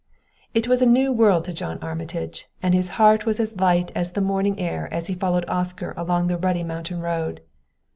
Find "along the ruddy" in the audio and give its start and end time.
5.95-6.63